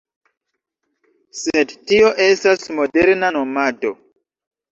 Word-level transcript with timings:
Sed 1.41 1.75
tio 1.91 2.09
estas 2.27 2.65
moderna 2.79 3.31
nomado. 3.37 3.93